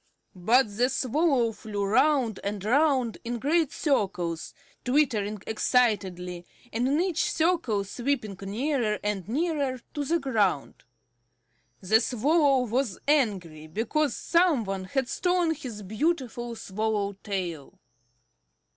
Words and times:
But 0.35 0.77
the 0.77 0.89
Swallow 0.89 1.51
flew 1.51 1.85
round 1.85 2.39
and 2.43 2.65
round 2.65 3.19
in 3.23 3.37
great 3.37 3.71
circles, 3.71 4.55
twittering 4.83 5.37
excitedly, 5.45 6.43
and 6.73 6.87
in 6.87 6.99
each 6.99 7.31
circle 7.31 7.83
sweeping 7.83 8.35
nearer 8.41 8.97
and 9.03 9.29
nearer 9.29 9.79
to 9.93 10.03
the 10.03 10.17
ground. 10.17 10.85
The 11.81 12.01
Swallow 12.01 12.65
was 12.65 12.97
angry 13.07 13.67
because 13.67 14.15
some 14.15 14.63
one 14.63 14.85
had 14.85 15.07
stolen 15.07 15.53
his 15.53 15.83
beautiful 15.83 16.55
swallow 16.55 17.13
tail. 17.21 17.77